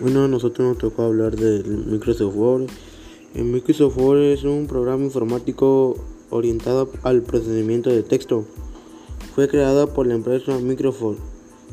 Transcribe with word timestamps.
Bueno, 0.00 0.26
nosotros 0.28 0.66
nos 0.66 0.78
tocó 0.78 1.02
hablar 1.02 1.36
del 1.36 1.66
Microsoft 1.66 2.34
Word. 2.34 2.68
El 3.34 3.44
Microsoft 3.44 3.98
Word 3.98 4.20
es 4.20 4.44
un 4.44 4.66
programa 4.66 5.04
informático 5.04 5.94
orientado 6.30 6.88
al 7.02 7.20
procesamiento 7.20 7.90
de 7.90 8.02
texto. 8.02 8.46
Fue 9.34 9.46
creado 9.46 9.92
por 9.92 10.06
la 10.06 10.14
empresa 10.14 10.58
Microsoft 10.58 11.18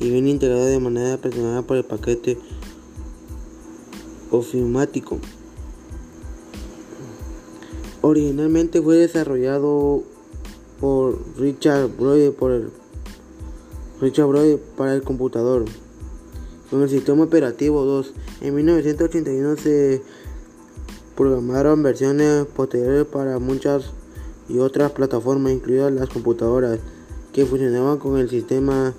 y 0.00 0.10
viene 0.10 0.28
integrado 0.28 0.66
de 0.66 0.78
manera 0.78 1.16
personal 1.16 1.64
por 1.64 1.78
el 1.78 1.84
paquete 1.84 2.36
ofimático. 4.30 5.18
Originalmente 8.02 8.82
fue 8.82 8.96
desarrollado 8.96 10.02
por 10.78 11.18
Richard 11.38 11.88
Brody 11.98 12.34
Richard 13.98 14.26
Brody 14.26 14.58
para 14.76 14.94
el 14.94 15.02
computador 15.02 15.64
con 16.70 16.82
el 16.82 16.88
sistema 16.88 17.24
operativo 17.24 17.84
2. 17.84 18.14
En 18.42 18.54
1981 18.54 19.56
se 19.56 20.02
programaron 21.16 21.82
versiones 21.82 22.46
posteriores 22.46 23.06
para 23.06 23.38
muchas 23.38 23.90
y 24.48 24.58
otras 24.58 24.92
plataformas, 24.92 25.52
incluidas 25.52 25.92
las 25.92 26.08
computadoras, 26.08 26.78
que 27.32 27.44
funcionaban 27.44 27.98
con 27.98 28.18
el 28.18 28.30
sistema 28.30 28.94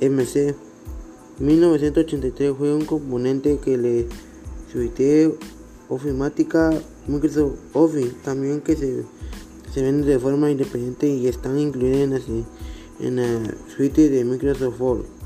MC. 0.00 0.54
1983 1.38 2.54
fue 2.56 2.74
un 2.74 2.84
componente 2.84 3.58
que 3.58 3.78
le 3.78 4.06
suite 4.72 5.34
ofimática 5.88 6.70
Microsoft 7.06 7.54
Office, 7.72 8.14
también 8.24 8.60
que 8.60 8.76
se, 8.76 9.04
se 9.72 9.82
vende 9.82 10.08
de 10.08 10.18
forma 10.18 10.50
independiente 10.50 11.08
y 11.08 11.28
están 11.28 11.58
incluidas 11.58 12.28
en 12.28 12.44
en 13.00 13.16
la 13.16 13.54
suite 13.76 14.08
de 14.08 14.24
Microsoft 14.24 14.80
Word. 14.80 15.17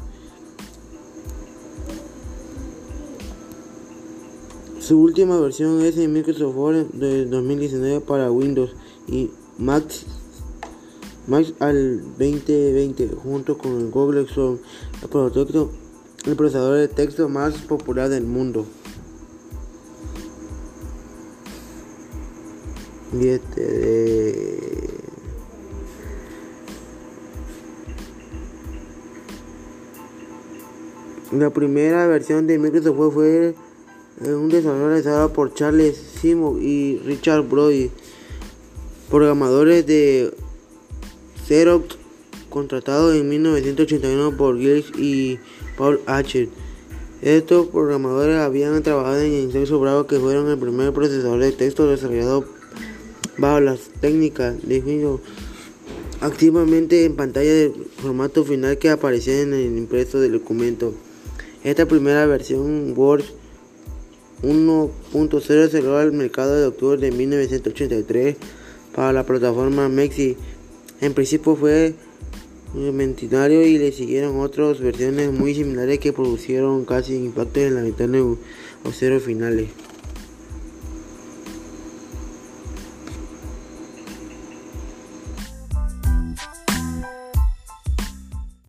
Su 4.83 4.99
última 5.01 5.39
versión 5.39 5.81
es 5.83 5.97
en 5.97 6.13
Microsoft 6.13 6.57
Word 6.57 6.89
de 6.89 7.27
2019 7.27 8.01
para 8.01 8.33
Windows 8.33 8.75
y 9.07 9.31
Mac, 9.57 9.85
Mac 11.29 11.47
al 11.61 12.01
2020 12.19 13.11
junto 13.23 13.57
con 13.57 13.79
el 13.79 13.91
Google 13.93 14.27
Chrome, 14.27 14.59
el, 15.01 15.69
el 16.25 16.37
procesador 16.37 16.79
de 16.79 16.89
texto 16.89 17.29
más 17.29 17.55
popular 17.59 18.09
del 18.09 18.25
mundo. 18.25 18.67
Y 23.13 23.29
este 23.29 24.59
La 31.31 31.51
primera 31.51 32.09
versión 32.09 32.49
de 32.49 32.59
Microsoft 32.59 32.99
Word 32.99 33.13
fue 33.13 33.55
un 34.21 34.49
desarrollo 34.49 34.89
realizado 34.89 35.33
por 35.33 35.55
Charles 35.55 35.97
Simo 35.97 36.59
y 36.59 36.99
Richard 37.05 37.43
Brody, 37.43 37.91
programadores 39.11 39.87
de 39.87 40.33
Xerox, 41.47 41.97
contratados 42.49 43.15
en 43.15 43.29
1981 43.29 44.37
por 44.37 44.59
Gilles 44.59 44.87
y 44.99 45.39
Paul 45.77 46.01
H. 46.07 46.49
Estos 47.23 47.69
programadores 47.69 48.39
habían 48.39 48.83
trabajado 48.83 49.21
en 49.21 49.33
Intelso 49.33 49.79
Bravo, 49.79 50.07
que 50.07 50.19
fueron 50.19 50.51
el 50.51 50.59
primer 50.59 50.93
procesador 50.93 51.41
de 51.41 51.53
texto 51.53 51.87
desarrollado 51.87 52.45
bajo 53.39 53.61
las 53.61 53.91
técnicas 54.01 54.57
de 54.67 55.19
activamente 56.21 57.05
en 57.05 57.17
pantalla 57.17 57.53
de 57.53 57.73
formato 57.97 58.45
final 58.45 58.79
que 58.79 58.91
aparecía 58.91 59.41
en 59.41 59.55
el 59.55 59.77
impreso 59.79 60.21
del 60.21 60.33
documento. 60.33 60.95
Esta 61.65 61.87
primera 61.87 62.27
versión 62.27 62.93
Word 62.97 63.25
1.0 64.43 65.69
cerró 65.69 65.99
al 65.99 66.13
mercado 66.13 66.59
de 66.59 66.67
octubre 66.67 67.01
de 67.01 67.13
1983 67.13 68.37
para 68.95 69.13
la 69.13 69.25
plataforma 69.25 69.89
Mexi. 69.89 70.37
En 71.01 71.15
principio 71.15 71.57
fue 71.57 71.95
rudimentario 72.75 73.63
y 73.63 73.79
le 73.79 73.93
siguieron 73.93 74.41
otras 74.41 74.81
versiones 74.81 75.33
muy 75.33 75.55
similares 75.55 75.99
que 75.99 76.13
produjeron 76.13 76.85
casi 76.85 77.17
impacto 77.17 77.61
en 77.61 77.75
la 77.75 77.83
ventana 77.83 78.23
o 78.23 78.39
cero 78.93 79.21
finales. 79.21 79.69